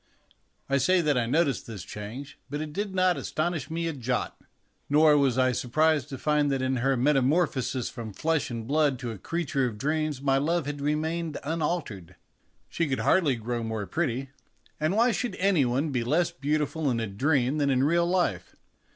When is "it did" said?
2.59-2.95